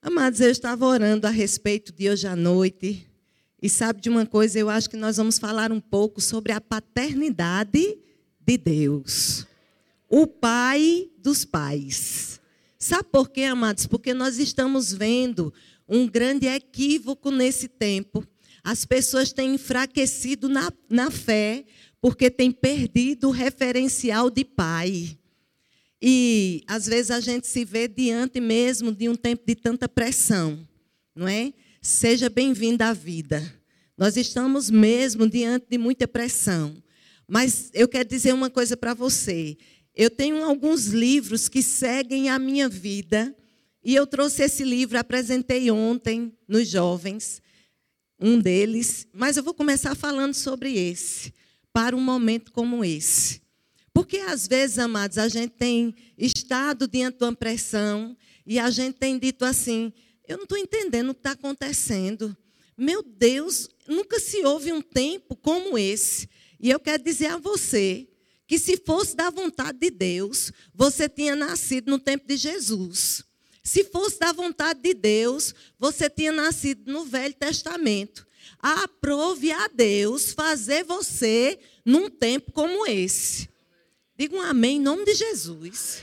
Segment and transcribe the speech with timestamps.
[0.00, 3.04] Amados, eu estava orando a respeito de hoje à noite.
[3.60, 4.56] E sabe de uma coisa?
[4.56, 7.98] Eu acho que nós vamos falar um pouco sobre a paternidade
[8.40, 9.44] de Deus.
[10.08, 12.40] O pai dos pais.
[12.78, 13.86] Sabe por quê, amados?
[13.86, 15.52] Porque nós estamos vendo
[15.88, 18.24] um grande equívoco nesse tempo.
[18.62, 21.64] As pessoas têm enfraquecido na, na fé
[22.00, 25.17] porque têm perdido o referencial de pai.
[26.00, 30.66] E às vezes a gente se vê diante mesmo de um tempo de tanta pressão,
[31.14, 31.52] não é?
[31.82, 33.42] Seja bem-vindo à vida.
[33.96, 36.80] Nós estamos mesmo diante de muita pressão.
[37.26, 39.56] Mas eu quero dizer uma coisa para você.
[39.94, 43.34] Eu tenho alguns livros que seguem a minha vida.
[43.82, 47.42] E eu trouxe esse livro, apresentei ontem nos jovens,
[48.20, 49.06] um deles.
[49.12, 51.32] Mas eu vou começar falando sobre esse,
[51.72, 53.40] para um momento como esse.
[53.98, 58.16] Porque às vezes, amados, a gente tem estado diante de uma pressão
[58.46, 59.92] e a gente tem dito assim:
[60.28, 62.36] eu não estou entendendo o que está acontecendo.
[62.76, 66.28] Meu Deus, nunca se houve um tempo como esse.
[66.60, 68.06] E eu quero dizer a você
[68.46, 73.24] que se fosse da vontade de Deus, você tinha nascido no tempo de Jesus.
[73.64, 78.24] Se fosse da vontade de Deus, você tinha nascido no Velho Testamento.
[78.60, 83.47] Aprove a Deus fazer você num tempo como esse.
[84.18, 86.02] Diga um amém em nome de Jesus.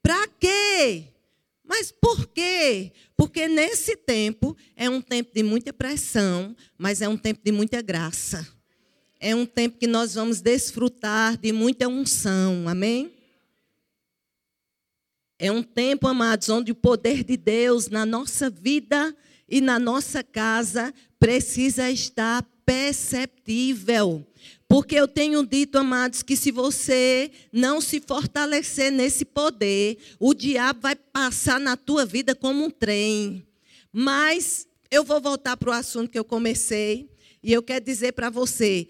[0.00, 1.06] Para quê?
[1.64, 2.92] Mas por quê?
[3.16, 7.82] Porque nesse tempo é um tempo de muita pressão, mas é um tempo de muita
[7.82, 8.46] graça.
[9.18, 12.68] É um tempo que nós vamos desfrutar de muita unção.
[12.68, 13.12] Amém?
[15.36, 19.14] É um tempo, amados, onde o poder de Deus na nossa vida
[19.48, 24.24] e na nossa casa precisa estar perceptível.
[24.68, 30.80] Porque eu tenho dito, amados, que se você não se fortalecer nesse poder, o diabo
[30.80, 33.46] vai passar na tua vida como um trem.
[33.92, 37.08] Mas eu vou voltar para o assunto que eu comecei.
[37.42, 38.88] E eu quero dizer para você: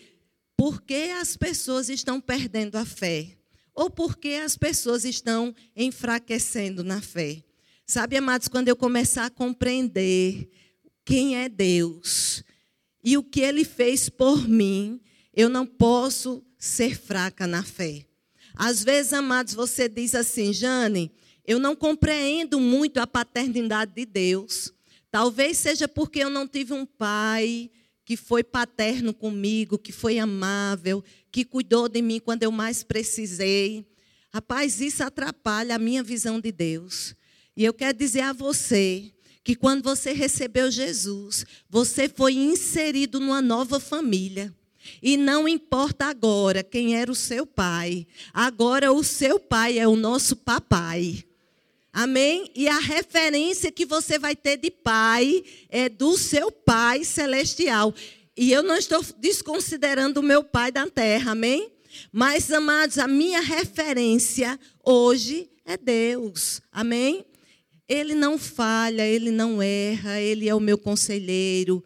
[0.57, 3.37] por que as pessoas estão perdendo a fé?
[3.75, 7.43] Ou por que as pessoas estão enfraquecendo na fé?
[7.87, 10.49] Sabe, amados, quando eu começar a compreender
[11.05, 12.43] quem é Deus
[13.05, 15.01] e o que ele fez por mim,
[15.37, 18.07] eu não posso ser fraca na fé.
[18.55, 21.13] Às vezes, amados, você diz assim, Jane,
[21.47, 24.73] eu não compreendo muito a paternidade de Deus.
[25.11, 27.71] Talvez seja porque eu não tive um pai
[28.03, 33.87] que foi paterno comigo, que foi amável, que cuidou de mim quando eu mais precisei.
[34.33, 37.15] Rapaz, isso atrapalha a minha visão de Deus.
[37.55, 39.13] E eu quero dizer a você
[39.45, 44.55] que quando você recebeu Jesus, você foi inserido numa nova família.
[45.03, 49.97] E não importa agora quem era o seu pai, agora o seu pai é o
[49.97, 51.25] nosso papai.
[51.93, 52.51] Amém?
[52.55, 57.95] E a referência que você vai ter de pai é do seu pai celestial.
[58.37, 61.73] E eu não estou desconsiderando o meu pai da terra, amém?
[62.13, 67.25] Mas, amados, a minha referência hoje é Deus, amém?
[67.89, 71.83] Ele não falha, ele não erra, ele é o meu conselheiro,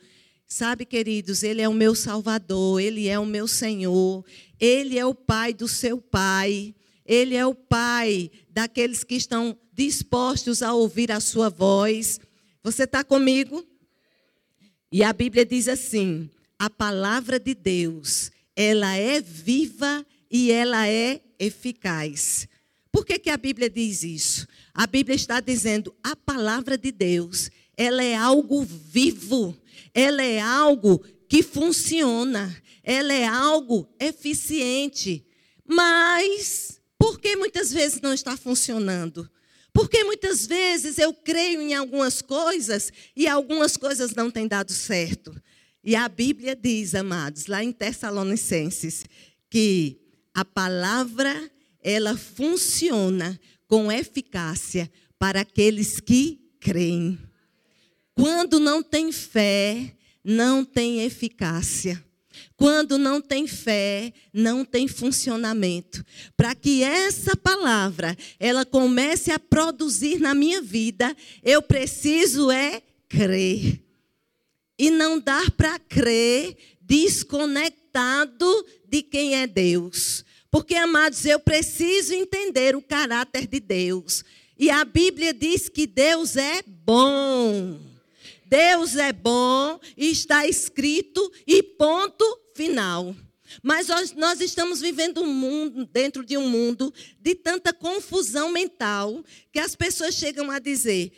[0.53, 4.25] Sabe, queridos, Ele é o meu Salvador, Ele é o meu Senhor,
[4.59, 6.75] Ele é o Pai do seu Pai,
[7.07, 12.19] Ele é o Pai daqueles que estão dispostos a ouvir a Sua voz.
[12.65, 13.65] Você está comigo?
[14.91, 16.29] E a Bíblia diz assim:
[16.59, 22.49] a palavra de Deus, ela é viva e ela é eficaz.
[22.91, 24.49] Por que, que a Bíblia diz isso?
[24.75, 29.57] A Bíblia está dizendo: a palavra de Deus, ela é algo vivo
[29.95, 35.25] ela é algo que funciona, ela é algo eficiente.
[35.65, 39.29] Mas por que muitas vezes não está funcionando?
[39.73, 45.35] Porque muitas vezes eu creio em algumas coisas e algumas coisas não têm dado certo.
[45.83, 49.05] E a Bíblia diz, amados, lá em Tessalonicenses,
[49.49, 49.99] que
[50.35, 51.51] a palavra
[51.83, 57.30] ela funciona com eficácia para aqueles que creem.
[58.21, 62.05] Quando não tem fé, não tem eficácia.
[62.55, 66.05] Quando não tem fé, não tem funcionamento.
[66.37, 73.83] Para que essa palavra ela comece a produzir na minha vida, eu preciso é crer.
[74.79, 80.27] E não dar para crer desconectado de quem é Deus.
[80.51, 84.23] Porque, amados, eu preciso entender o caráter de Deus.
[84.59, 87.90] E a Bíblia diz que Deus é bom.
[88.51, 92.25] Deus é bom, está escrito e ponto
[92.57, 93.15] final.
[93.63, 93.87] Mas
[94.17, 99.77] nós, estamos vivendo um mundo, dentro de um mundo de tanta confusão mental que as
[99.77, 101.13] pessoas chegam a dizer: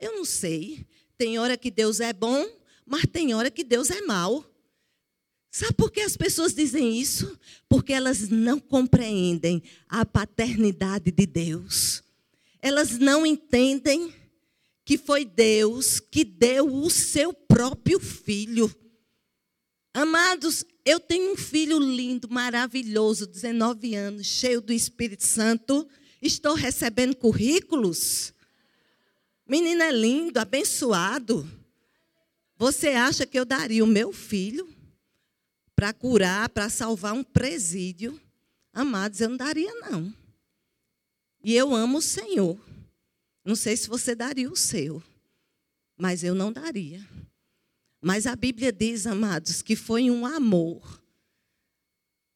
[0.00, 0.86] Eu não sei.
[1.18, 2.46] Tem hora que Deus é bom,
[2.86, 4.44] mas tem hora que Deus é mau.
[5.50, 7.38] Sabe por que as pessoas dizem isso?
[7.68, 12.02] Porque elas não compreendem a paternidade de Deus.
[12.62, 14.14] Elas não entendem
[14.88, 18.74] que foi Deus que deu o seu próprio filho.
[19.92, 25.86] Amados, eu tenho um filho lindo, maravilhoso, 19 anos, cheio do Espírito Santo.
[26.22, 28.32] Estou recebendo currículos.
[29.46, 31.46] Menino é lindo, abençoado.
[32.56, 34.74] Você acha que eu daria o meu filho
[35.76, 38.18] para curar, para salvar um presídio?
[38.72, 40.10] Amados, eu não daria, não.
[41.44, 42.67] E eu amo o Senhor.
[43.48, 45.02] Não sei se você daria o seu,
[45.96, 47.00] mas eu não daria.
[47.98, 51.02] Mas a Bíblia diz, amados, que foi um amor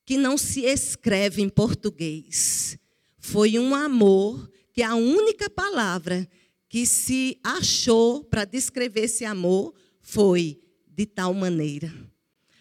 [0.07, 2.79] que não se escreve em português.
[3.19, 6.27] Foi um amor que a única palavra
[6.67, 11.93] que se achou para descrever esse amor foi de tal maneira.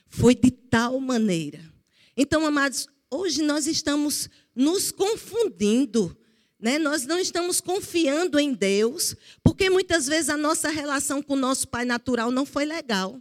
[0.10, 1.74] Foi de tal maneira.
[2.18, 6.18] Então, amados, hoje nós estamos nos confundindo.
[6.62, 6.78] Né?
[6.78, 11.68] Nós não estamos confiando em Deus, porque muitas vezes a nossa relação com o nosso
[11.68, 13.20] pai natural não foi legal.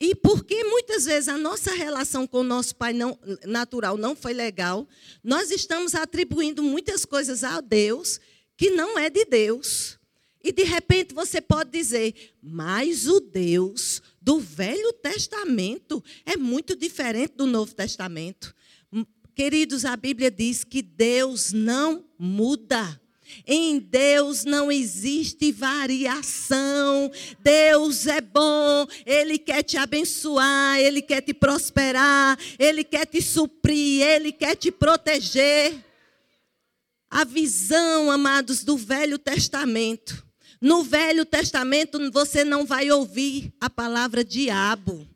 [0.00, 4.34] E porque muitas vezes a nossa relação com o nosso pai não, natural não foi
[4.34, 4.86] legal,
[5.22, 8.20] nós estamos atribuindo muitas coisas a Deus
[8.56, 9.98] que não é de Deus.
[10.42, 17.34] E de repente você pode dizer, mas o Deus do Velho Testamento é muito diferente
[17.36, 18.54] do Novo Testamento.
[19.36, 22.98] Queridos, a Bíblia diz que Deus não muda.
[23.46, 27.12] Em Deus não existe variação.
[27.40, 34.00] Deus é bom, Ele quer te abençoar, Ele quer te prosperar, Ele quer te suprir,
[34.00, 35.84] Ele quer te proteger
[37.10, 40.26] a visão, amados, do Velho Testamento.
[40.62, 45.06] No Velho Testamento você não vai ouvir a palavra diabo.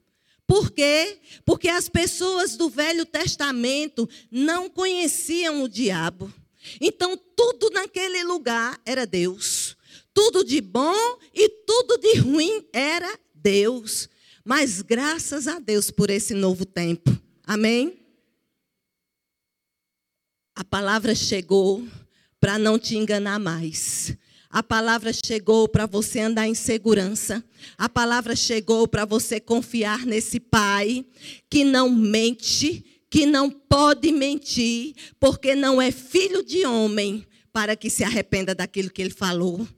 [0.50, 1.20] Por quê?
[1.44, 6.35] Porque as pessoas do Velho Testamento não conheciam o diabo.
[6.81, 9.76] Então tudo naquele lugar era Deus.
[10.12, 14.08] Tudo de bom e tudo de ruim era Deus.
[14.44, 17.17] Mas graças a Deus por esse novo tempo.
[17.44, 18.05] Amém?
[20.56, 21.87] A palavra chegou
[22.41, 24.17] para não te enganar mais.
[24.50, 27.44] A palavra chegou para você andar em segurança.
[27.79, 31.06] A palavra chegou para você confiar nesse Pai
[31.49, 37.88] que não mente, que não pode mentir, porque não é filho de homem para que
[37.88, 39.69] se arrependa daquilo que ele falou.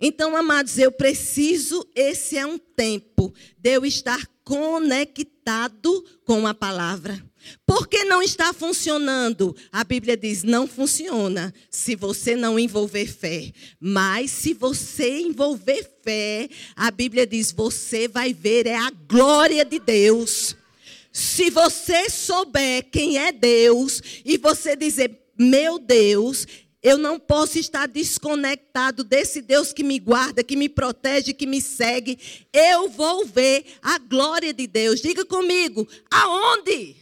[0.00, 7.20] Então, amados, eu preciso, esse é um tempo de eu estar conectado com a palavra.
[7.66, 9.54] Por que não está funcionando?
[9.70, 13.52] A Bíblia diz: não funciona se você não envolver fé.
[13.80, 19.78] Mas se você envolver fé, a Bíblia diz: você vai ver é a glória de
[19.78, 20.56] Deus.
[21.12, 26.46] Se você souber quem é Deus e você dizer: meu Deus,
[26.82, 31.60] eu não posso estar desconectado desse Deus que me guarda, que me protege, que me
[31.60, 32.18] segue.
[32.52, 35.00] Eu vou ver a glória de Deus.
[35.00, 36.96] Diga comigo, aonde?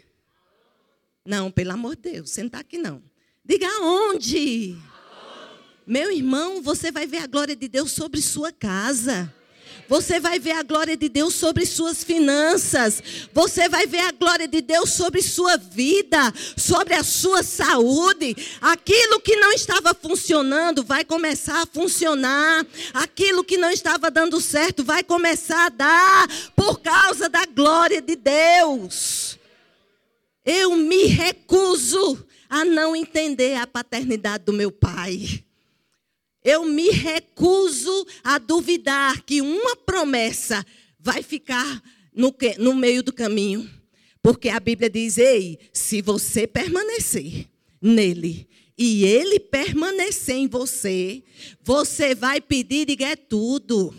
[1.27, 3.03] Não, pelo amor de Deus, não está aqui não.
[3.45, 4.77] Diga aonde?
[5.87, 9.33] Meu irmão, você vai ver a glória de Deus sobre sua casa.
[9.89, 13.03] Você vai ver a glória de Deus sobre suas finanças.
[13.33, 18.37] Você vai ver a glória de Deus sobre sua vida, sobre a sua saúde.
[18.61, 22.67] Aquilo que não estava funcionando vai começar a funcionar.
[22.95, 28.17] Aquilo que não estava dando certo vai começar a dar por causa da glória de
[28.17, 29.39] Deus.
[30.47, 35.45] Eu me recuso a não entender a paternidade do meu pai.
[36.45, 40.65] Eu me recuso a duvidar que uma promessa
[41.01, 41.83] vai ficar
[42.15, 43.69] no, que, no meio do caminho.
[44.23, 47.49] Porque a Bíblia diz: ei, se você permanecer
[47.83, 48.49] nele
[48.79, 51.25] e ele permanecer em você,
[51.61, 53.93] você vai pedir e é tudo.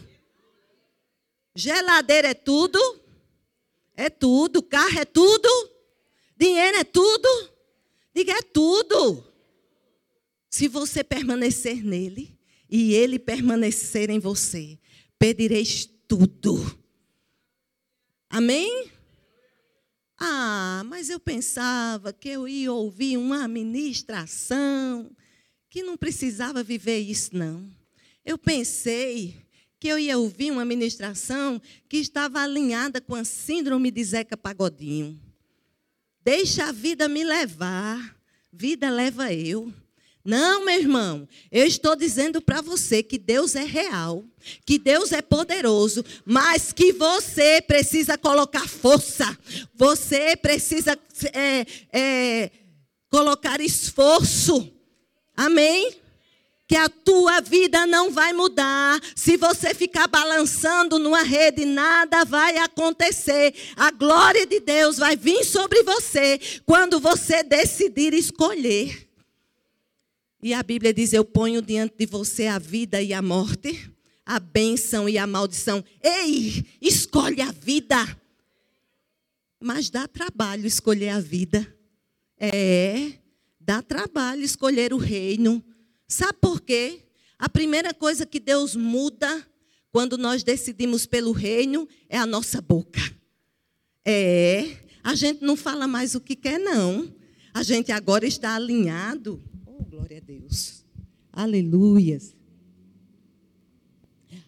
[1.53, 2.79] Geladeira é tudo?
[3.97, 4.63] É tudo.
[4.63, 5.76] Carro é tudo?
[6.37, 7.49] Dinheiro é tudo?
[8.15, 9.23] Diga, é tudo.
[10.49, 12.37] Se você permanecer nele,
[12.69, 14.77] e ele permanecer em você,
[15.17, 16.77] pedireis tudo.
[18.29, 18.91] Amém?
[20.19, 25.09] Ah, mas eu pensava que eu ia ouvir uma ministração,
[25.69, 27.69] que não precisava viver isso, não.
[28.25, 29.35] Eu pensei
[29.79, 35.21] que eu ia ouvir uma ministração que estava alinhada com a síndrome de Zeca Pagodinho.
[36.27, 38.13] Deixa a vida me levar,
[38.51, 39.71] vida leva eu.
[40.25, 44.25] Não, meu irmão, eu estou dizendo para você que Deus é real,
[44.65, 49.39] que Deus é poderoso, mas que você precisa colocar força,
[49.73, 50.99] você precisa
[51.31, 51.65] é,
[51.97, 52.51] é,
[53.09, 54.69] colocar esforço.
[55.33, 55.95] Amém?
[56.67, 58.99] Que a tua vida não vai mudar.
[59.15, 63.55] Se você ficar balançando numa rede, nada vai acontecer.
[63.75, 69.07] A glória de Deus vai vir sobre você quando você decidir escolher.
[70.43, 73.89] E a Bíblia diz: Eu ponho diante de você a vida e a morte,
[74.25, 75.83] a bênção e a maldição.
[76.03, 77.97] Ei, escolhe a vida.
[79.59, 81.65] Mas dá trabalho escolher a vida.
[82.37, 83.13] É,
[83.59, 85.63] dá trabalho escolher o reino.
[86.07, 87.03] Sabe por quê?
[87.37, 89.45] A primeira coisa que Deus muda
[89.91, 93.01] quando nós decidimos pelo reino é a nossa boca.
[94.05, 97.13] É, a gente não fala mais o que quer, não.
[97.53, 99.43] A gente agora está alinhado
[100.07, 100.85] Glória a Deus.
[101.33, 102.33] Aleluias.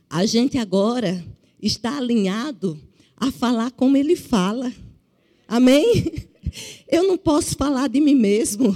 [0.09, 1.25] A gente agora
[1.61, 2.81] está alinhado
[3.17, 4.71] a falar como ele fala.
[5.47, 6.29] Amém?
[6.87, 8.73] Eu não posso falar de mim mesmo.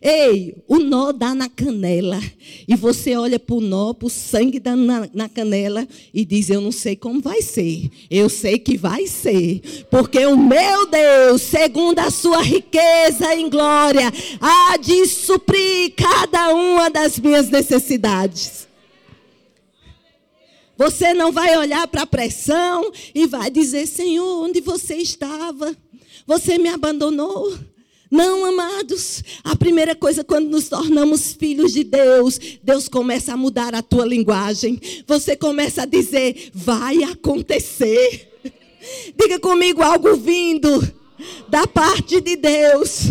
[0.00, 2.20] Ei, o nó dá na canela.
[2.66, 6.50] E você olha para o nó, para o sangue dá na, na, canela e diz:
[6.50, 7.90] Eu não sei como vai ser.
[8.10, 9.60] Eu sei que vai ser.
[9.90, 16.90] Porque o meu Deus, segundo a sua riqueza em glória, há de suprir cada uma
[16.90, 18.66] das minhas necessidades.
[20.76, 25.76] Você não vai olhar para a pressão e vai dizer: Senhor, onde você estava?
[26.26, 27.56] Você me abandonou.
[28.12, 29.24] Não, amados.
[29.42, 34.04] A primeira coisa, quando nos tornamos filhos de Deus, Deus começa a mudar a tua
[34.04, 34.78] linguagem.
[35.06, 38.28] Você começa a dizer: vai acontecer.
[39.18, 40.92] Diga comigo algo vindo
[41.48, 43.08] da parte de Deus.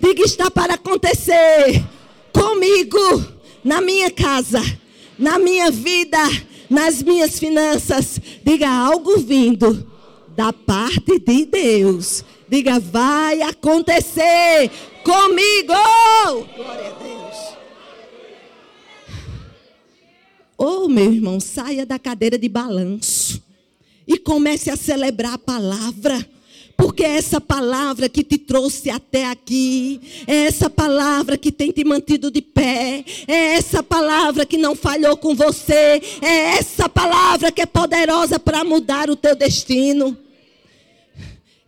[0.00, 1.84] Diga: está para acontecer
[2.32, 3.24] comigo,
[3.64, 4.62] na minha casa,
[5.18, 6.18] na minha vida,
[6.70, 8.20] nas minhas finanças.
[8.44, 9.93] Diga algo vindo
[10.36, 12.24] da parte de Deus
[12.54, 14.70] Diga, vai acontecer
[15.02, 15.72] comigo.
[16.54, 17.56] Glória a Deus.
[20.56, 23.42] Oh, meu irmão, saia da cadeira de balanço
[24.06, 26.24] e comece a celebrar a palavra.
[26.76, 31.84] Porque é essa palavra que te trouxe até aqui, é essa palavra que tem te
[31.84, 37.62] mantido de pé, é essa palavra que não falhou com você, é essa palavra que
[37.62, 40.18] é poderosa para mudar o teu destino.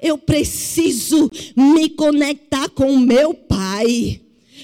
[0.01, 4.21] Eu preciso me conectar com o meu Pai.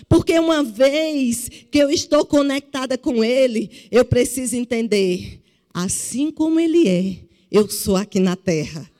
[0.09, 5.41] Porque uma vez que eu estou conectada com Ele, eu preciso entender:
[5.73, 7.17] assim como Ele é,
[7.51, 8.91] eu sou aqui na terra.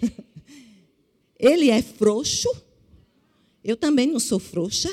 [1.38, 2.50] Ele é frouxo,
[3.64, 4.90] eu também não sou frouxa.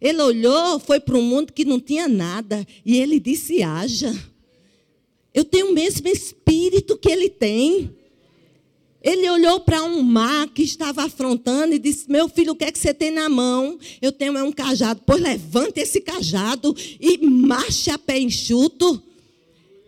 [0.00, 4.12] Ele olhou, foi para um mundo que não tinha nada, e ele disse: haja.
[5.32, 7.96] Eu tenho o mesmo espírito que ele tem.
[9.02, 12.72] Ele olhou para um mar que estava afrontando e disse: Meu filho, o que é
[12.72, 13.78] que você tem na mão?
[14.00, 15.02] Eu tenho é um cajado.
[15.04, 19.02] Pois levante esse cajado e marche a pé enxuto.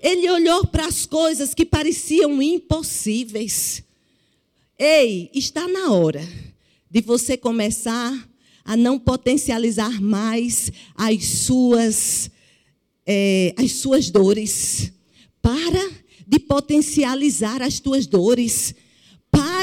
[0.03, 3.83] Ele olhou para as coisas que pareciam impossíveis.
[4.79, 6.27] Ei, está na hora
[6.91, 8.29] de você começar
[8.65, 12.31] a não potencializar mais as suas,
[13.07, 14.93] é, as suas dores.
[15.41, 18.75] Para de potencializar as tuas dores.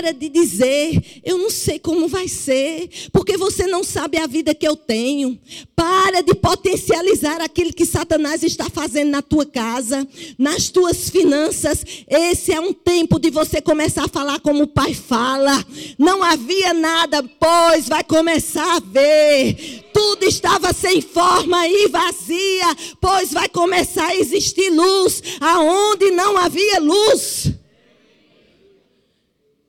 [0.01, 4.55] Para de dizer, eu não sei como vai ser, porque você não sabe a vida
[4.55, 5.39] que eu tenho.
[5.75, 10.07] Para de potencializar aquilo que Satanás está fazendo na tua casa,
[10.39, 11.85] nas tuas finanças.
[12.09, 15.63] Esse é um tempo de você começar a falar como o pai fala.
[15.99, 19.83] Não havia nada, pois vai começar a ver.
[19.93, 26.79] Tudo estava sem forma e vazia, pois vai começar a existir luz aonde não havia
[26.79, 27.60] luz.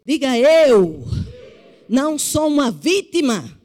[0.05, 1.05] Diga eu.
[1.89, 3.59] Não sou uma vítima.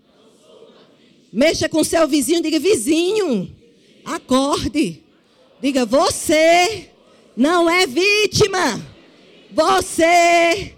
[1.31, 3.55] Mexa com seu vizinho, diga vizinho.
[4.05, 5.03] Acorde.
[5.61, 6.89] Diga você
[7.37, 8.81] não é vítima.
[9.51, 10.73] Você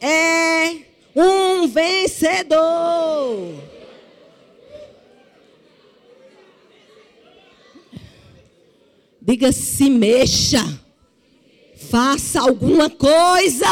[0.00, 0.76] é
[1.16, 3.54] um vencedor.
[9.20, 10.83] Diga se mexa.
[11.90, 13.66] Faça alguma coisa.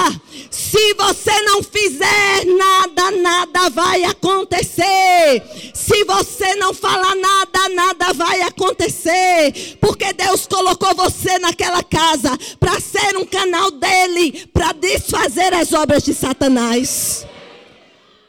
[0.51, 5.43] Se você não fizer nada, nada vai acontecer.
[5.75, 9.77] Se você não falar nada, nada vai acontecer.
[9.81, 16.03] Porque Deus colocou você naquela casa para ser um canal dele, para desfazer as obras
[16.03, 17.27] de Satanás.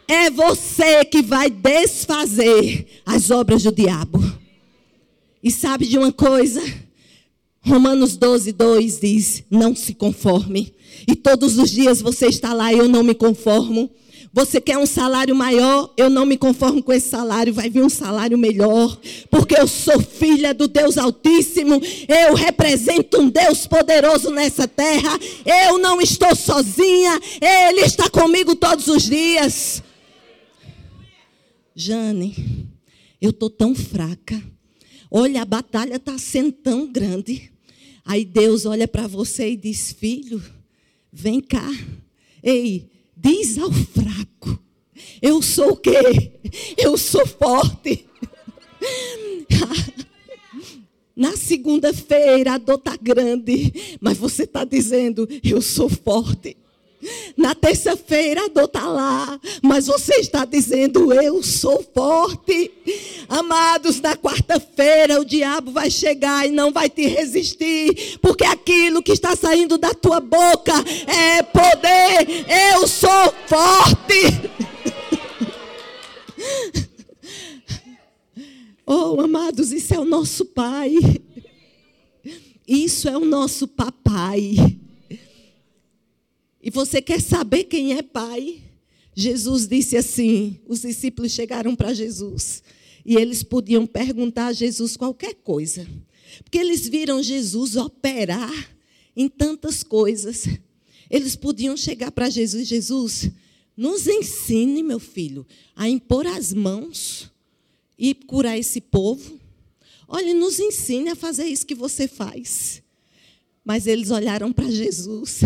[0.08, 4.24] É você que vai desfazer as obras do diabo.
[5.44, 6.62] E sabe de uma coisa?
[7.65, 10.74] Romanos 12, 2 diz: Não se conforme.
[11.08, 13.89] E todos os dias você está lá, eu não me conformo.
[14.36, 15.93] Você quer um salário maior?
[15.96, 18.98] Eu não me conformo com esse salário, vai vir um salário melhor,
[19.29, 25.77] porque eu sou filha do Deus Altíssimo, eu represento um Deus poderoso nessa terra, eu
[25.77, 29.84] não estou sozinha, Ele está comigo todos os dias.
[31.75, 32.67] Jane,
[33.22, 34.41] eu estou tão fraca,
[35.12, 37.52] olha, a batalha está sendo tão grande.
[38.05, 40.43] Aí Deus olha para você e diz: Filho,
[41.12, 41.69] vem cá.
[42.41, 44.60] Ei, diz ao fraco:
[45.22, 46.33] Eu sou o quê?
[46.77, 48.05] Eu sou forte.
[51.15, 56.57] Na segunda-feira a dor está grande, mas você está dizendo: Eu sou forte.
[57.36, 62.72] Na terça-feira a dor está lá, mas você está dizendo: Eu sou forte.
[63.27, 69.12] Amados, na quarta-feira o diabo vai chegar e não vai te resistir, porque aquilo que
[69.12, 70.74] está saindo da tua boca
[71.07, 72.45] é poder.
[72.74, 74.51] Eu sou forte.
[78.86, 80.93] Oh, amados, isso é o nosso Pai.
[82.67, 84.77] Isso é o nosso papai.
[86.63, 88.62] E você quer saber quem é pai?
[89.13, 92.63] Jesus disse assim: os discípulos chegaram para Jesus
[93.05, 95.86] e eles podiam perguntar a Jesus qualquer coisa,
[96.41, 98.50] porque eles viram Jesus operar
[99.13, 100.48] em tantas coisas.
[101.10, 103.29] Eles podiam chegar para Jesus: Jesus,
[103.75, 107.29] nos ensine, meu filho, a impor as mãos
[108.00, 109.38] e curar esse povo.
[110.08, 112.82] Olha, nos ensine a fazer isso que você faz.
[113.65, 115.41] Mas eles olharam para Jesus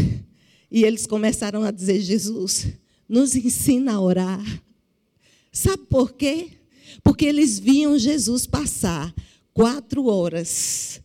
[0.71, 2.67] e eles começaram a dizer: Jesus,
[3.07, 4.63] nos ensina a orar.
[5.51, 6.49] Sabe por quê?
[7.03, 9.13] Porque eles viam Jesus passar
[9.53, 11.01] quatro horas,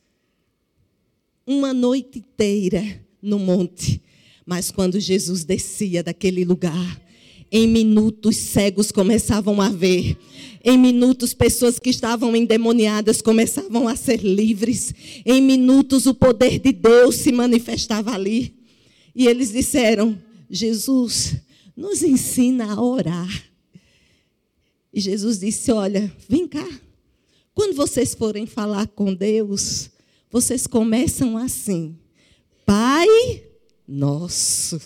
[1.46, 4.02] uma noite inteira no monte.
[4.44, 7.00] Mas quando Jesus descia daquele lugar,
[7.50, 10.16] em minutos cegos começavam a ver.
[10.64, 14.94] Em minutos, pessoas que estavam endemoniadas começavam a ser livres.
[15.24, 18.54] Em minutos, o poder de Deus se manifestava ali.
[19.14, 21.36] E eles disseram: Jesus,
[21.76, 23.50] nos ensina a orar.
[24.92, 26.68] E Jesus disse: Olha, vem cá.
[27.54, 29.90] Quando vocês forem falar com Deus,
[30.30, 31.96] vocês começam assim:
[32.64, 33.06] Pai
[33.86, 34.80] nosso,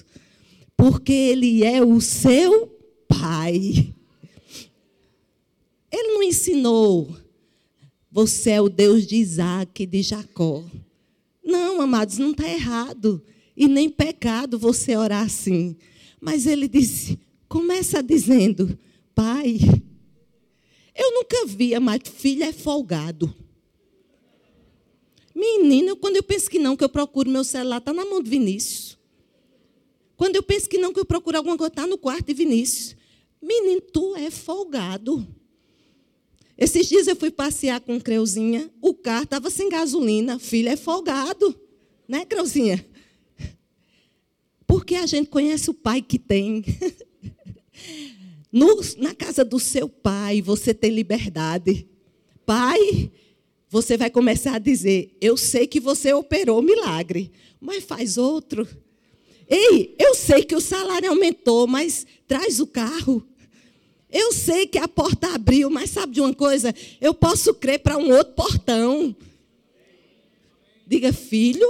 [0.77, 2.67] porque Ele é o seu
[3.09, 3.93] Pai.
[5.93, 7.17] Ele não ensinou,
[8.11, 10.65] você é o Deus de Isaac de Jacó.
[11.45, 13.23] Não, amados, não está errado
[13.57, 15.77] e nem pecado você orar assim.
[16.21, 18.79] Mas ele disse: começa dizendo,
[19.15, 19.59] pai,
[20.95, 23.35] eu nunca via, mas filho é folgado.
[25.35, 28.31] Menina, quando eu penso que não, que eu procuro meu celular, está na mão de
[28.31, 28.97] Vinícius.
[30.17, 32.97] Quando eu penso que não, que eu procuro alguma coisa, está no quarto de Vinícius.
[33.43, 35.27] Menino, tu é folgado.
[36.57, 40.39] Esses dias eu fui passear com Creuzinha, o carro estava sem gasolina.
[40.39, 41.55] Filho é folgado,
[42.09, 42.83] né, Creuzinha?
[44.67, 46.65] Porque a gente conhece o pai que tem.
[48.53, 51.87] No, na casa do seu pai, você tem liberdade.
[52.47, 53.11] Pai,
[53.69, 58.67] você vai começar a dizer: Eu sei que você operou milagre, mas faz outro.
[59.49, 63.27] Ei, eu sei que o salário aumentou, mas traz o carro.
[64.11, 66.75] Eu sei que a porta abriu, mas sabe de uma coisa?
[67.01, 69.15] Eu posso crer para um outro portão.
[70.87, 71.69] Diga, filho,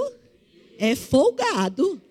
[0.77, 2.01] é folgado.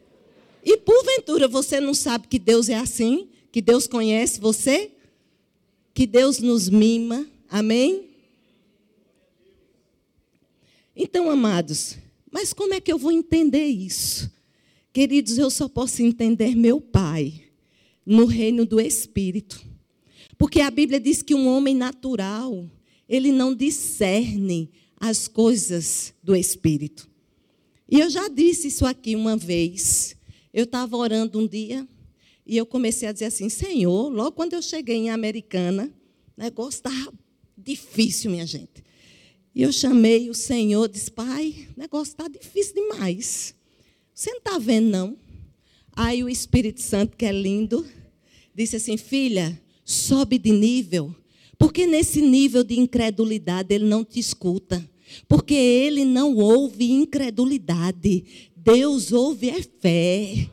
[0.66, 3.29] E porventura você não sabe que Deus é assim?
[3.52, 4.90] Que Deus conhece você?
[5.94, 7.24] Que Deus nos mima?
[7.48, 8.11] Amém?
[10.96, 11.96] Então, amados,
[12.33, 14.29] mas como é que eu vou entender isso?
[14.92, 17.44] Queridos, eu só posso entender meu Pai
[18.05, 19.64] no reino do Espírito.
[20.37, 22.68] Porque a Bíblia diz que um homem natural,
[23.09, 27.09] ele não discerne as coisas do Espírito.
[27.88, 30.16] E eu já disse isso aqui uma vez.
[30.57, 31.87] Eu estava orando um dia
[32.47, 35.92] e eu comecei a dizer assim: Senhor, logo quando eu cheguei em Americana,
[36.35, 37.12] o negócio estava
[37.59, 38.83] difícil, minha gente.
[39.55, 43.55] E eu chamei o Senhor, disse: Pai, o negócio está difícil demais.
[44.14, 45.19] Você não está vendo, não?
[45.92, 47.85] Aí o Espírito Santo, que é lindo,
[48.55, 51.14] disse assim: Filha, sobe de nível,
[51.59, 54.83] porque nesse nível de incredulidade ele não te escuta.
[55.29, 58.25] Porque ele não ouve incredulidade.
[58.66, 60.50] Deus ouve é fé.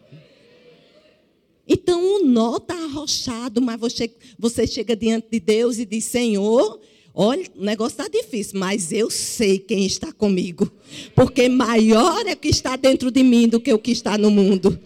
[1.67, 6.79] Então o nó está arrochado, mas você, você chega diante de Deus e diz: Senhor,
[7.15, 10.71] Olha, o negócio está difícil, mas eu sei quem está comigo.
[11.13, 14.31] Porque maior é o que está dentro de mim do que o que está no
[14.31, 14.79] mundo.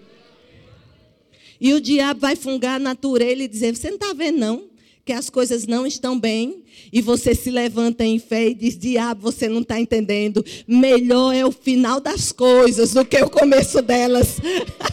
[1.59, 4.76] E o diabo vai fungar na orelha e dizer: Você não está vendo, não?
[5.07, 6.65] Que as coisas não estão bem.
[6.91, 10.43] E você se levanta em fé e diz: Diabo, você não está entendendo.
[10.67, 14.35] Melhor é o final das coisas do que o começo delas.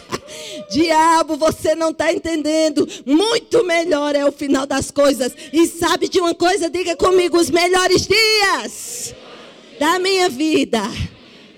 [0.71, 2.87] Diabo, você não está entendendo.
[3.05, 5.35] Muito melhor é o final das coisas.
[5.51, 6.69] E sabe de uma coisa?
[6.69, 9.13] Diga comigo: os melhores dias
[9.77, 10.81] da minha vida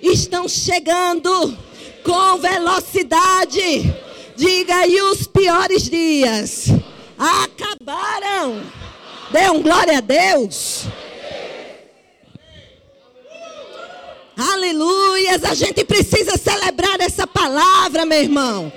[0.02, 1.56] estão chegando
[2.04, 3.94] com velocidade.
[4.36, 6.72] Diga, e os piores dias
[7.18, 8.64] acabaram.
[9.32, 10.86] Dê um glória a Deus.
[14.38, 18.72] Aleluias, a gente precisa celebrar essa palavra, meu irmão.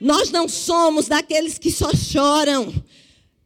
[0.00, 2.72] Nós não somos daqueles que só choram.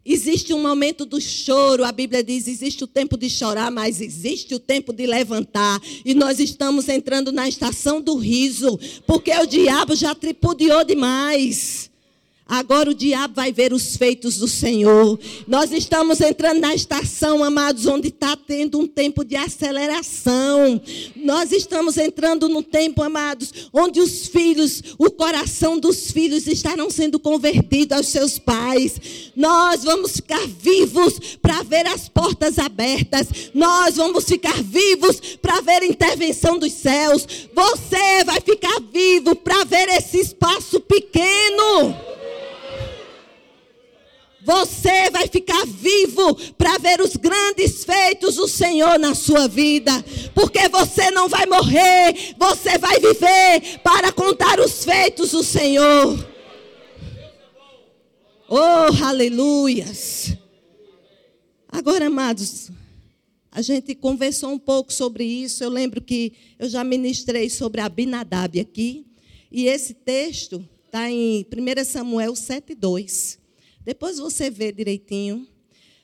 [0.08, 4.54] Existe um momento do choro, a Bíblia diz: existe o tempo de chorar, mas existe
[4.54, 5.82] o tempo de levantar.
[6.04, 11.90] E nós estamos entrando na estação do riso, porque o diabo já tripudiou demais.
[12.48, 15.18] Agora o diabo vai ver os feitos do Senhor.
[15.48, 20.80] Nós estamos entrando na estação, amados, onde está tendo um tempo de aceleração.
[21.16, 27.18] Nós estamos entrando no tempo, amados, onde os filhos, o coração dos filhos estarão sendo
[27.18, 29.32] convertidos aos seus pais.
[29.34, 33.26] Nós vamos ficar vivos para ver as portas abertas.
[33.54, 37.26] Nós vamos ficar vivos para ver a intervenção dos céus.
[37.52, 42.15] Você vai ficar vivo para ver esse espaço pequeno.
[44.46, 49.90] Você vai ficar vivo para ver os grandes feitos do Senhor na sua vida.
[50.36, 56.24] Porque você não vai morrer, você vai viver para contar os feitos do Senhor.
[58.48, 60.36] Oh, aleluias.
[61.68, 62.70] Agora, amados,
[63.50, 65.64] a gente conversou um pouco sobre isso.
[65.64, 69.08] Eu lembro que eu já ministrei sobre Abinadab aqui.
[69.50, 73.44] E esse texto está em 1 Samuel 7,2.
[73.86, 75.46] Depois você vê direitinho.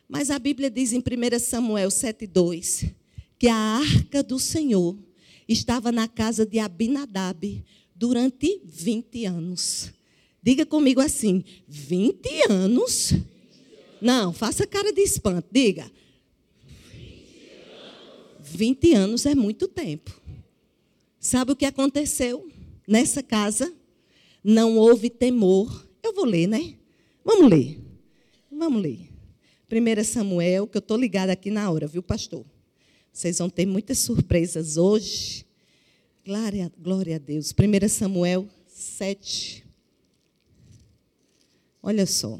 [0.09, 2.95] Mas a Bíblia diz em 1 Samuel 7,2
[3.37, 4.97] que a arca do Senhor
[5.49, 9.93] estava na casa de Abinadab durante 20 anos.
[10.41, 13.15] Diga comigo assim: 20 anos?
[14.01, 15.49] Não, faça cara de espanto.
[15.51, 15.91] Diga.
[18.39, 20.21] 20 anos é muito tempo.
[21.19, 22.49] Sabe o que aconteceu
[22.87, 23.73] nessa casa?
[24.45, 25.89] Não houve temor.
[26.01, 26.77] Eu vou ler, né?
[27.25, 27.79] Vamos ler.
[28.51, 29.09] Vamos ler.
[29.71, 32.45] 1 Samuel, que eu estou ligada aqui na hora, viu, pastor?
[33.13, 35.47] Vocês vão ter muitas surpresas hoje.
[36.25, 37.53] Glória, glória a Deus.
[37.53, 39.65] 1 Samuel 7.
[41.83, 42.39] Olha só.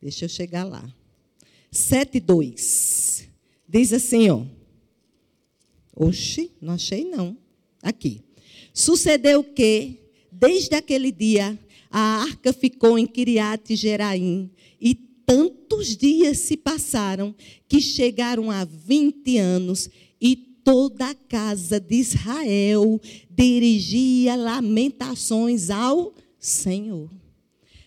[0.00, 0.92] Deixa eu chegar lá.
[1.70, 3.28] 7, 2.
[3.68, 4.44] Diz assim, ó.
[5.94, 7.36] Oxe, não achei não.
[7.82, 8.22] Aqui.
[8.72, 9.98] Sucedeu que,
[10.30, 11.58] desde aquele dia,
[11.90, 14.50] a arca ficou em Kiriat Jeraim
[14.80, 17.34] e tantos dias se passaram
[17.68, 27.10] que chegaram a 20 anos e toda a casa de Israel dirigia lamentações ao Senhor.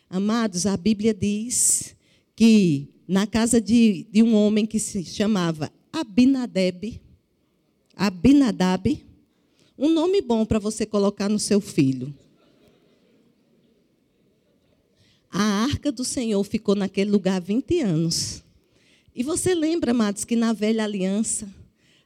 [0.10, 1.96] Amados, a Bíblia diz
[2.36, 7.02] que na casa de, de um homem que se chamava Abinadab,
[7.96, 9.06] Abinadab,
[9.78, 12.14] um nome bom para você colocar no seu filho.
[15.36, 18.44] A arca do Senhor ficou naquele lugar 20 anos.
[19.16, 21.52] E você lembra, amados, que na velha aliança,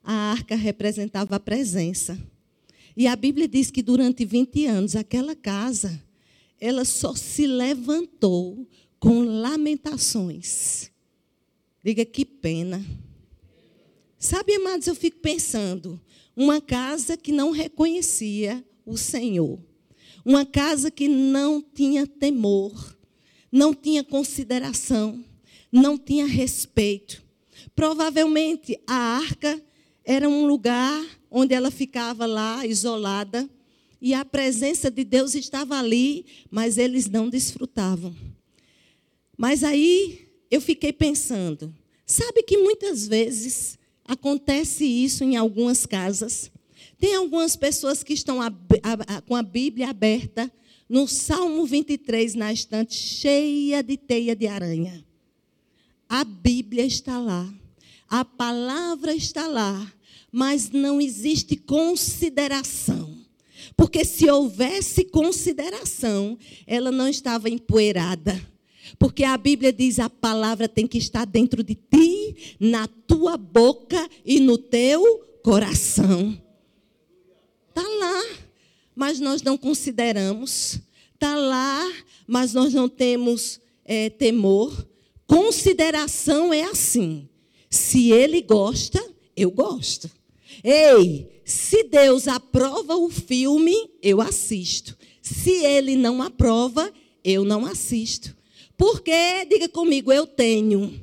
[0.02, 2.18] a arca representava a presença.
[2.96, 6.02] E a Bíblia diz que durante 20 anos, aquela casa,
[6.58, 8.66] ela só se levantou
[8.98, 10.90] com lamentações.
[11.84, 12.84] Diga que pena.
[14.18, 16.00] Sabe, amados, eu fico pensando,
[16.34, 19.60] uma casa que não reconhecia o Senhor,
[20.24, 22.97] uma casa que não tinha temor,
[23.52, 25.24] não tinha consideração,
[25.72, 27.24] não tinha respeito.
[27.76, 29.62] Provavelmente a arca
[30.04, 33.50] era um lugar onde ela ficava lá isolada
[34.02, 38.16] e a presença de Deus estava ali, mas eles não desfrutavam.
[39.38, 41.74] Mas aí eu fiquei pensando,
[42.06, 46.52] sabe que muitas vezes acontece isso em algumas casas?
[46.98, 48.40] Tem algumas pessoas que estão
[49.26, 50.52] com a Bíblia aberta
[50.90, 55.04] no Salmo 23, na estante cheia de teia de aranha.
[56.08, 57.52] A Bíblia está lá,
[58.10, 59.92] a palavra está lá,
[60.32, 63.18] mas não existe consideração.
[63.76, 68.42] Porque se houvesse consideração, ela não estava empoeirada.
[68.98, 74.10] Porque a Bíblia diz: a palavra tem que estar dentro de ti na tua boca
[74.26, 75.04] e no teu
[75.44, 76.42] coração.
[77.70, 78.24] Está lá,
[78.98, 80.80] mas nós não consideramos.
[81.14, 81.88] Está lá,
[82.26, 84.88] mas nós não temos é, temor.
[85.28, 87.30] Consideração é assim.
[87.70, 89.00] Se ele gosta,
[89.36, 90.10] eu gosto.
[90.64, 94.98] Ei, se Deus aprova o filme, eu assisto.
[95.22, 96.92] Se ele não aprova,
[97.24, 98.36] eu não assisto.
[98.76, 101.00] Porque, diga comigo, eu tenho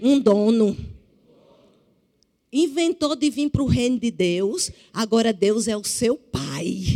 [0.00, 0.76] um dono.
[2.52, 6.95] Inventou de vir para o reino de Deus, agora Deus é o seu pai.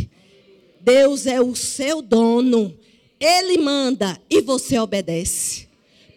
[0.83, 2.77] Deus é o seu dono.
[3.19, 5.67] Ele manda e você obedece.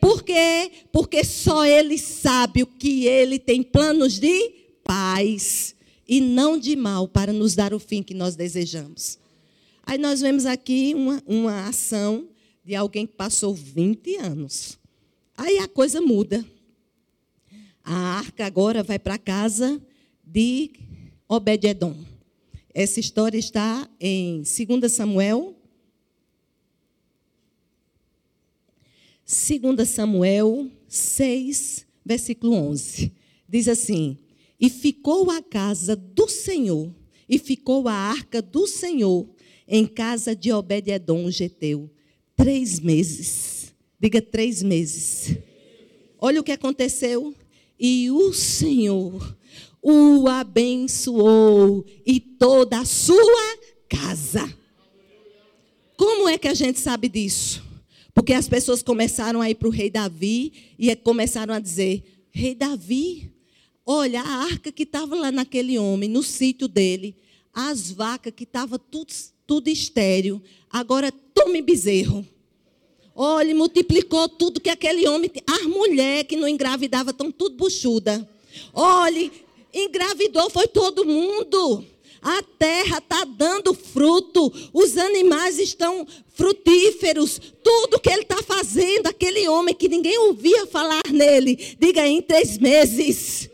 [0.00, 0.70] Por quê?
[0.92, 5.74] Porque só Ele sabe o que Ele tem planos de paz
[6.06, 9.18] e não de mal para nos dar o fim que nós desejamos.
[9.82, 12.28] Aí nós vemos aqui uma, uma ação
[12.64, 14.78] de alguém que passou 20 anos.
[15.36, 16.44] Aí a coisa muda.
[17.82, 19.80] A arca agora vai para a casa
[20.24, 20.70] de
[21.28, 22.13] Obed-edom.
[22.74, 25.54] Essa história está em 2 Samuel
[29.24, 33.12] 2 Samuel 6, versículo 11.
[33.48, 34.18] Diz assim:
[34.60, 36.92] E ficou a casa do Senhor,
[37.28, 39.26] e ficou a arca do Senhor
[39.66, 41.88] em casa de Obed-Edom, Geteu,
[42.36, 43.72] três meses.
[43.98, 45.38] Diga três meses.
[46.18, 47.34] Olha o que aconteceu.
[47.78, 49.36] E o Senhor
[49.84, 54.50] o abençoou e toda a sua casa.
[55.94, 57.62] Como é que a gente sabe disso?
[58.14, 62.54] Porque as pessoas começaram a ir para o rei Davi e começaram a dizer: Rei
[62.54, 63.30] Davi,
[63.84, 67.14] olha, a arca que estava lá naquele homem, no sítio dele,
[67.52, 69.12] as vacas que estavam tudo,
[69.46, 72.26] tudo estéreo, agora tome bezerro.
[73.14, 75.30] Olha, multiplicou tudo que aquele homem.
[75.46, 78.28] As mulheres que não engravidavam estão tudo buchuda.
[78.72, 79.30] Olha,
[79.74, 81.84] engravidou foi todo mundo.
[82.22, 89.46] A terra está dando fruto, os animais estão frutíferos, tudo que ele está fazendo, aquele
[89.46, 93.50] homem que ninguém ouvia falar nele, diga em três meses.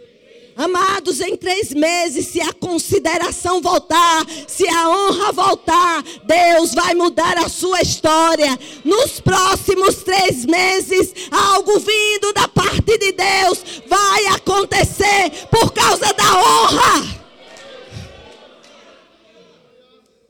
[0.56, 7.38] Amados, em três meses, se a consideração voltar, se a honra voltar, Deus vai mudar
[7.38, 8.58] a sua história.
[8.84, 16.38] Nos próximos três meses, algo vindo da parte de Deus vai acontecer por causa da
[16.38, 17.20] honra.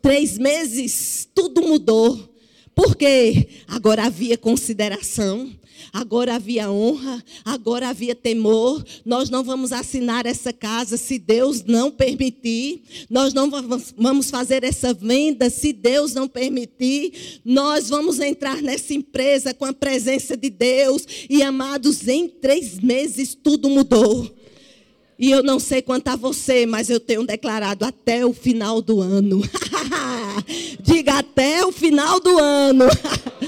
[0.02, 2.28] três meses, tudo mudou.
[2.74, 5.50] Porque agora havia consideração,
[5.92, 8.84] agora havia honra, agora havia temor.
[9.04, 12.82] Nós não vamos assinar essa casa se Deus não permitir.
[13.08, 13.50] Nós não
[13.96, 17.40] vamos fazer essa venda se Deus não permitir.
[17.44, 21.06] Nós vamos entrar nessa empresa com a presença de Deus.
[21.28, 24.40] E amados, em três meses tudo mudou.
[25.20, 29.02] E eu não sei quanto a você, mas eu tenho declarado até o final do
[29.02, 29.42] ano.
[30.80, 32.86] Diga até o final do ano.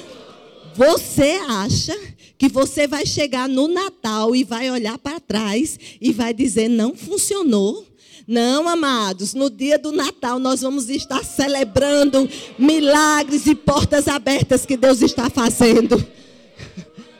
[0.77, 1.99] você acha
[2.43, 6.93] que você vai chegar no Natal e vai olhar para trás e vai dizer: não
[6.93, 7.87] funcionou?
[8.27, 12.29] Não, amados, no dia do Natal nós vamos estar celebrando
[12.59, 16.05] milagres e portas abertas que Deus está fazendo.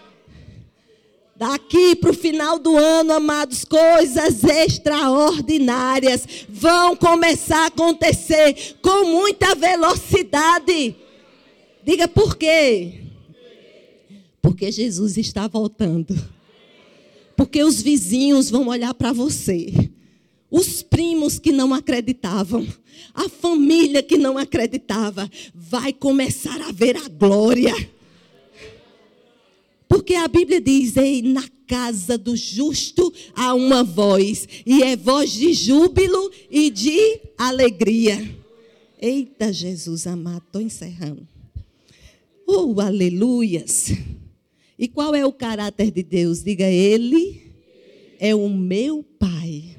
[1.39, 9.55] Daqui para o final do ano, amados, coisas extraordinárias vão começar a acontecer com muita
[9.55, 10.97] velocidade.
[11.85, 13.03] Diga por quê?
[14.43, 16.15] Porque Jesus está voltando.
[17.37, 19.73] Porque os vizinhos vão olhar para você.
[20.51, 22.67] Os primos que não acreditavam,
[23.15, 27.73] a família que não acreditava, vai começar a ver a glória.
[29.89, 35.33] Porque a Bíblia diz: Ei, na casa do justo há uma voz, e é voz
[35.33, 38.37] de júbilo e de alegria.
[39.01, 41.27] Eita, Jesus amado, estou encerrando.
[42.47, 43.91] Oh, aleluias.
[44.79, 46.43] E qual é o caráter de Deus?
[46.43, 47.43] Diga, Ele
[48.19, 49.77] é o meu Pai.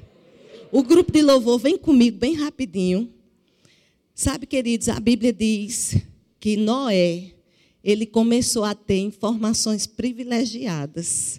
[0.70, 3.12] O grupo de louvor, vem comigo bem rapidinho.
[4.14, 5.96] Sabe, queridos, a Bíblia diz
[6.40, 7.34] que Noé
[7.84, 11.38] ele começou a ter informações privilegiadas.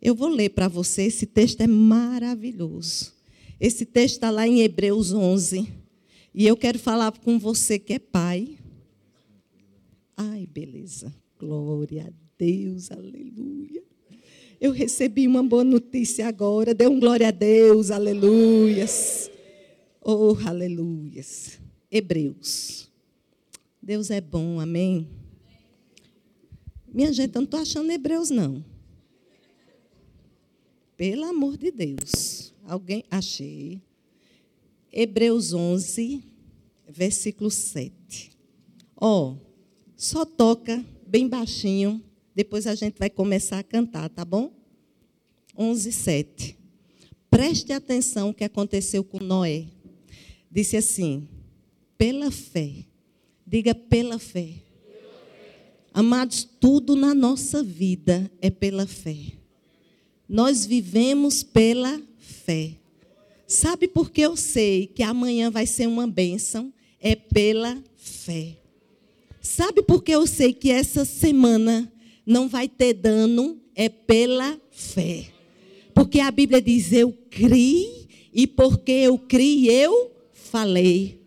[0.00, 3.12] Eu vou ler para você, esse texto é maravilhoso.
[3.60, 5.68] Esse texto está lá em Hebreus 11.
[6.34, 8.58] E eu quero falar com você que é pai.
[10.16, 11.14] Ai, beleza.
[11.38, 13.82] Glória a Deus, aleluia.
[14.60, 16.74] Eu recebi uma boa notícia agora.
[16.74, 19.30] Dê um glória a Deus, aleluias.
[20.00, 21.60] Oh, aleluias.
[21.90, 22.90] Hebreus.
[23.82, 25.08] Deus é bom, amém.
[26.86, 28.64] Minha gente, eu não estou achando Hebreus, não.
[30.96, 32.54] Pelo amor de Deus.
[32.64, 33.04] Alguém?
[33.10, 33.82] Achei.
[34.90, 36.24] Hebreus 11,
[36.88, 38.32] versículo 7.
[38.96, 39.36] Ó, oh,
[39.94, 42.02] só toca bem baixinho,
[42.36, 44.52] depois a gente vai começar a cantar, tá bom?
[45.56, 46.58] 11, 7.
[47.30, 49.64] Preste atenção o que aconteceu com Noé.
[50.50, 51.26] Disse assim:
[51.96, 52.84] pela fé.
[53.46, 54.50] Diga pela fé.
[55.94, 59.16] Amados, tudo na nossa vida é pela fé.
[60.28, 62.74] Nós vivemos pela fé.
[63.46, 66.70] Sabe por que eu sei que amanhã vai ser uma bênção?
[67.00, 68.58] É pela fé.
[69.40, 71.90] Sabe por que eu sei que essa semana
[72.26, 73.60] não vai ter dano?
[73.74, 75.28] É pela fé.
[75.94, 81.20] Porque a Bíblia diz: Eu criei, e porque eu criei, eu falei.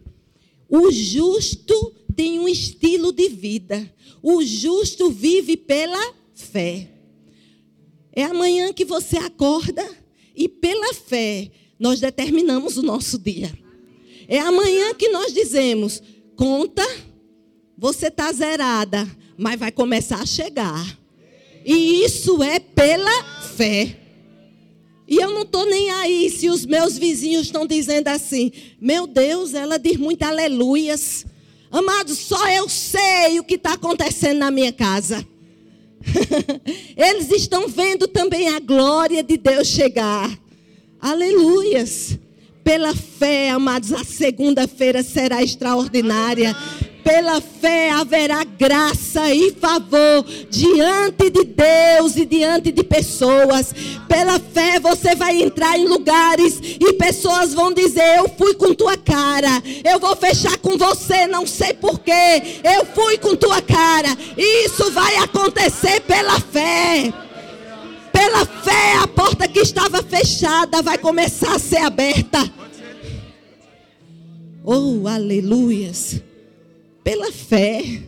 [0.69, 3.91] O justo tem um estilo de vida.
[4.21, 6.91] O justo vive pela fé.
[8.11, 9.87] É amanhã que você acorda
[10.35, 13.51] e pela fé nós determinamos o nosso dia.
[14.27, 16.03] É amanhã que nós dizemos:
[16.35, 16.85] conta,
[17.77, 20.97] você está zerada, mas vai começar a chegar.
[21.65, 23.23] E isso é pela
[23.55, 23.95] fé.
[25.07, 29.53] E eu não estou nem aí se os meus vizinhos estão dizendo assim: meu Deus,
[29.53, 31.25] ela diz muito aleluias.
[31.71, 35.25] Amados, só eu sei o que está acontecendo na minha casa.
[36.97, 40.29] Eles estão vendo também a glória de Deus chegar.
[40.99, 42.17] Aleluias.
[42.63, 46.55] Pela fé, amados, a segunda-feira será extraordinária.
[47.09, 53.73] Pela fé haverá graça e favor diante de Deus e diante de pessoas.
[54.07, 58.95] Pela fé você vai entrar em lugares e pessoas vão dizer: Eu fui com tua
[58.95, 59.49] cara.
[59.83, 62.61] Eu vou fechar com você, não sei porquê.
[62.63, 64.15] Eu fui com tua cara.
[64.37, 67.11] Isso vai acontecer pela fé.
[68.13, 72.47] Pela fé, a porta que estava fechada vai começar a ser aberta.
[74.63, 76.28] Oh, aleluias
[77.03, 78.03] pela fé.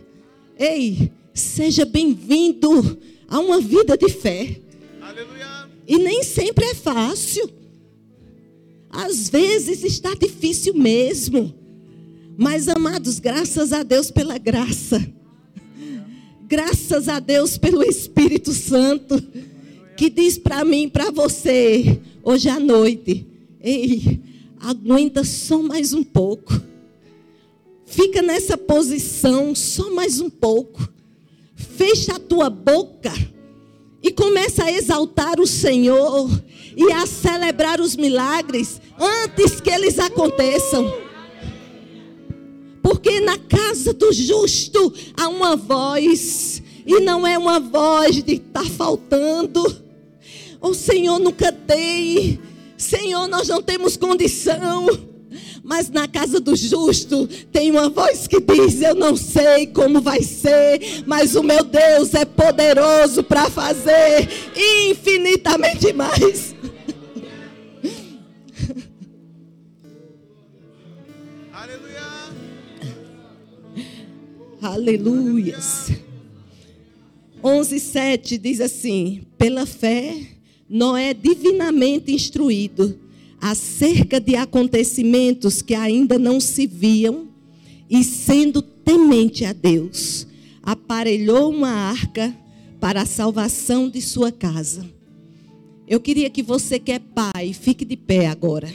[0.58, 4.60] Ei, seja bem-vindo a uma vida de fé.
[5.02, 5.70] Aleluia.
[5.88, 7.50] E nem sempre é fácil.
[8.90, 11.54] Às vezes está difícil mesmo.
[12.38, 15.06] Mas, amados, graças a Deus pela graça.
[16.48, 19.22] Graças a Deus pelo Espírito Santo.
[19.96, 23.26] Que diz para mim, para você, hoje à noite:
[23.60, 24.20] Ei,
[24.60, 26.71] aguenta só mais um pouco.
[27.92, 30.88] Fica nessa posição só mais um pouco.
[31.54, 33.12] Fecha a tua boca
[34.02, 36.30] e começa a exaltar o Senhor
[36.78, 40.90] e a celebrar os milagres antes que eles aconteçam.
[42.82, 48.64] Porque na casa do justo há uma voz, e não é uma voz de estar
[48.64, 49.62] tá faltando.
[50.62, 52.40] O oh, Senhor nunca tem.
[52.78, 55.11] Senhor, nós não temos condição.
[55.64, 60.24] Mas na casa do justo tem uma voz que diz: Eu não sei como vai
[60.24, 64.28] ser, mas o meu Deus é poderoso para fazer
[64.90, 66.56] infinitamente mais.
[71.54, 72.02] Aleluia.
[74.62, 75.92] Aleluias.
[77.44, 80.16] 11:7 diz assim: Pela fé,
[80.68, 83.00] Noé divinamente instruído
[83.42, 87.28] acerca de acontecimentos que ainda não se viam,
[87.90, 90.28] e sendo temente a Deus,
[90.62, 92.34] aparelhou uma arca
[92.80, 94.88] para a salvação de sua casa.
[95.88, 98.72] Eu queria que você que é pai, fique de pé agora.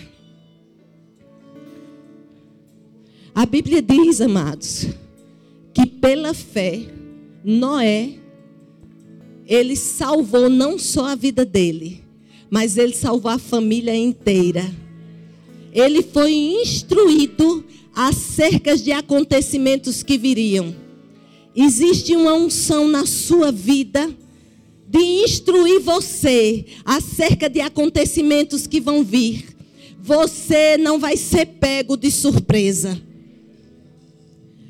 [3.35, 4.87] A Bíblia diz, amados,
[5.73, 6.81] que pela fé,
[7.45, 8.15] Noé,
[9.47, 12.03] ele salvou não só a vida dele,
[12.51, 14.65] mas ele salvou a família inteira.
[15.73, 20.75] Ele foi instruído acerca de acontecimentos que viriam.
[21.55, 24.15] Existe uma unção na sua vida
[24.89, 29.57] de instruir você acerca de acontecimentos que vão vir.
[30.01, 33.01] Você não vai ser pego de surpresa.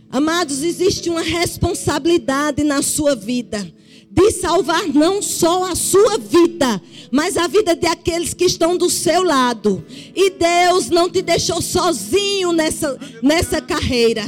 [0.08, 3.70] Amados, existe uma responsabilidade na sua vida
[4.16, 8.88] de salvar não só a sua vida, mas a vida de aqueles que estão do
[8.88, 9.84] seu lado.
[10.14, 14.24] E Deus não te deixou sozinho nessa, nessa carreira.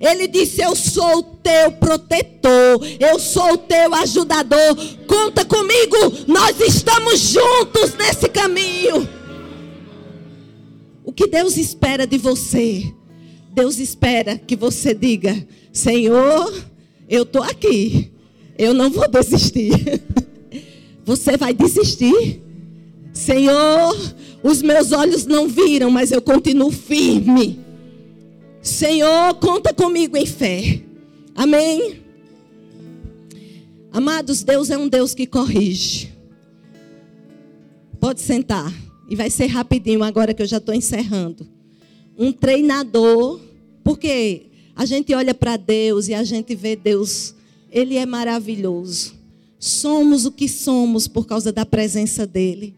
[0.00, 4.76] Ele disse: Eu sou o teu protetor, eu sou o teu ajudador.
[5.06, 9.08] Conta comigo, nós estamos juntos nesse caminho.
[11.04, 12.92] O que Deus espera de você?
[13.52, 16.52] Deus espera que você diga: Senhor,
[17.08, 18.17] eu estou aqui
[18.58, 19.70] eu não vou desistir.
[21.04, 22.42] Você vai desistir?
[23.12, 23.96] Senhor,
[24.42, 27.58] os meus olhos não viram, mas eu continuo firme.
[28.60, 30.82] Senhor, conta comigo em fé.
[31.34, 32.02] Amém.
[33.90, 36.12] Amados, Deus é um Deus que corrige.
[37.98, 38.72] Pode sentar.
[39.08, 41.48] E vai ser rapidinho agora que eu já estou encerrando.
[42.16, 43.40] Um treinador,
[43.82, 44.46] porque
[44.76, 47.34] a gente olha para Deus e a gente vê Deus,
[47.70, 49.14] Ele é maravilhoso.
[49.58, 52.74] Somos o que somos por causa da presença dEle.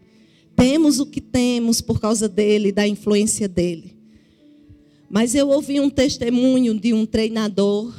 [0.55, 3.95] Temos o que temos por causa dele, da influência dele.
[5.09, 7.93] Mas eu ouvi um testemunho de um treinador,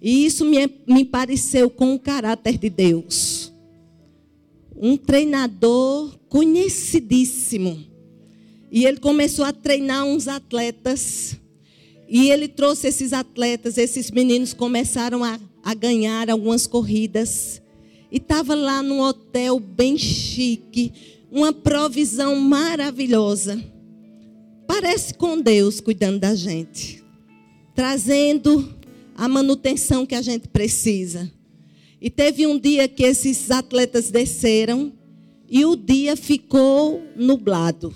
[0.00, 3.52] e isso me, me pareceu com o caráter de Deus.
[4.76, 7.82] Um treinador conhecidíssimo.
[8.70, 11.36] E ele começou a treinar uns atletas.
[12.08, 17.60] E ele trouxe esses atletas, esses meninos começaram a, a ganhar algumas corridas.
[18.08, 20.92] E estava lá num hotel bem chique,
[21.28, 23.60] uma provisão maravilhosa.
[24.64, 27.02] Parece com Deus cuidando da gente,
[27.74, 28.76] trazendo
[29.16, 31.28] a manutenção que a gente precisa.
[32.00, 34.92] E teve um dia que esses atletas desceram
[35.50, 37.92] e o dia ficou nublado.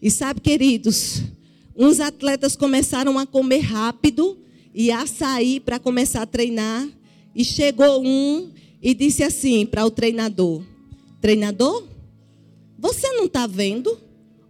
[0.00, 1.24] E sabe, queridos,
[1.76, 4.38] uns atletas começaram a comer rápido
[4.74, 6.88] e a sair para começar a treinar.
[7.34, 8.50] E chegou um
[8.82, 10.62] e disse assim para o treinador:
[11.20, 11.84] Treinador,
[12.78, 13.98] você não está vendo?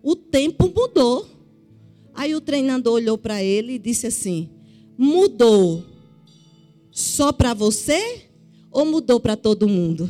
[0.03, 1.29] O tempo mudou.
[2.15, 4.49] Aí o treinador olhou para ele e disse assim:
[4.97, 5.85] Mudou
[6.91, 8.23] só para você
[8.71, 10.09] ou mudou para todo mundo?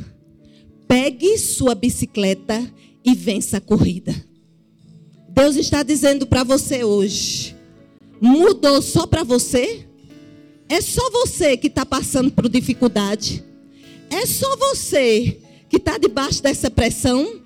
[0.86, 2.72] Pegue sua bicicleta
[3.04, 4.14] e vença a corrida.
[5.28, 7.56] Deus está dizendo para você hoje:
[8.20, 9.86] mudou só para você?
[10.70, 13.42] É só você que está passando por dificuldade?
[14.08, 15.36] É só você
[15.68, 17.40] que está debaixo dessa pressão?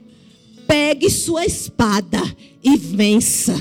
[0.66, 2.18] Pegue sua espada
[2.62, 3.54] e vença.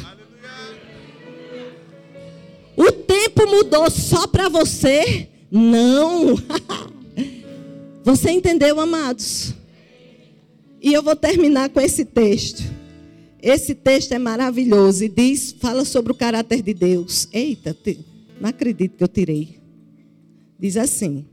[2.75, 5.29] O tempo mudou só para você?
[5.49, 6.35] Não.
[8.03, 9.53] Você entendeu, amados?
[10.81, 12.61] E eu vou terminar com esse texto.
[13.41, 17.29] Esse texto é maravilhoso e diz, fala sobre o caráter de Deus.
[17.31, 17.73] Eita,
[18.43, 19.57] não acredito que eu tirei.
[20.59, 21.25] Diz assim: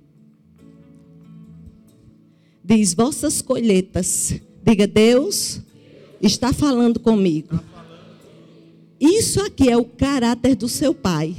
[2.64, 5.60] Diz vossas colheitas Diga, Deus
[6.22, 7.58] está falando comigo.
[9.00, 11.34] Isso aqui é o caráter do seu pai.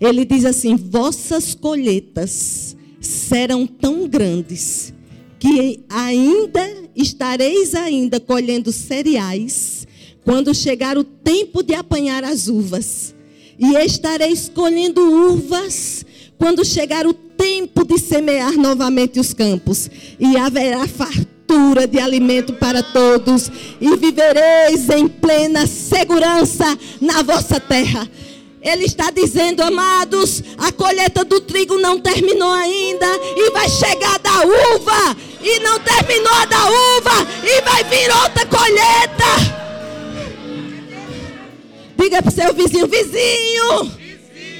[0.00, 4.94] Ele diz assim: vossas colheitas serão tão grandes
[5.40, 9.88] que ainda estareis ainda colhendo cereais
[10.22, 13.12] quando chegar o tempo de apanhar as uvas.
[13.60, 16.04] E estareis colhendo uvas
[16.38, 19.90] quando chegar o tempo de semear novamente os campos.
[20.18, 28.08] E haverá fartura de alimento para todos e vivereis em plena segurança na vossa terra.
[28.62, 33.06] Ele está dizendo, amados, a colheita do trigo não terminou ainda
[33.36, 39.69] e vai chegar da uva e não terminou da uva e vai vir outra colheita.
[42.00, 43.92] Diga para o seu vizinho, vizinho,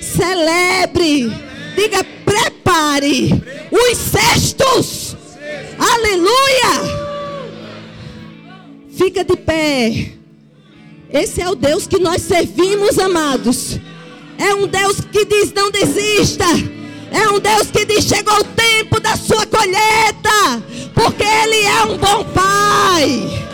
[0.02, 1.30] celebre,
[1.74, 5.10] diga prepare os cestos
[5.80, 7.00] Aleluia!
[8.92, 10.12] Fica de pé.
[11.10, 13.78] Esse é o Deus que nós servimos, amados.
[14.38, 16.44] É um Deus que diz: não desista.
[17.10, 20.62] É um Deus que diz: chegou o tempo da sua colheita.
[20.94, 23.49] Porque Ele é um bom Pai.